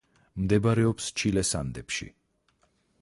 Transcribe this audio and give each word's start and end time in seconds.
მდებარეობს 0.45 1.11
ჩილეს 1.21 1.53
ანდებში. 1.61 2.11